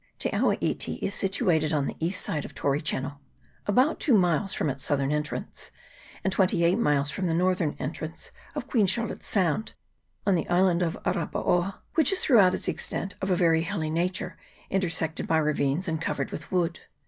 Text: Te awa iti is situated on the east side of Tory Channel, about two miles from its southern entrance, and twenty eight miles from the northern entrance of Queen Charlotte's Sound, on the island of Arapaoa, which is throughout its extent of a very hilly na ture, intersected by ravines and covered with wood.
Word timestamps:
Te 0.17 0.31
awa 0.31 0.57
iti 0.61 0.95
is 0.95 1.13
situated 1.13 1.71
on 1.71 1.85
the 1.85 1.95
east 1.99 2.23
side 2.25 2.43
of 2.43 2.55
Tory 2.55 2.81
Channel, 2.81 3.21
about 3.67 3.99
two 3.99 4.17
miles 4.17 4.51
from 4.51 4.67
its 4.67 4.83
southern 4.83 5.11
entrance, 5.11 5.69
and 6.23 6.33
twenty 6.33 6.63
eight 6.63 6.79
miles 6.79 7.11
from 7.11 7.27
the 7.27 7.35
northern 7.35 7.75
entrance 7.77 8.31
of 8.55 8.67
Queen 8.67 8.87
Charlotte's 8.87 9.27
Sound, 9.27 9.73
on 10.25 10.33
the 10.33 10.49
island 10.49 10.81
of 10.81 10.97
Arapaoa, 11.05 11.81
which 11.93 12.11
is 12.11 12.19
throughout 12.21 12.55
its 12.55 12.67
extent 12.67 13.13
of 13.21 13.29
a 13.29 13.35
very 13.35 13.61
hilly 13.61 13.91
na 13.91 14.07
ture, 14.11 14.37
intersected 14.71 15.27
by 15.27 15.37
ravines 15.37 15.87
and 15.87 16.01
covered 16.01 16.31
with 16.31 16.51
wood. 16.51 16.79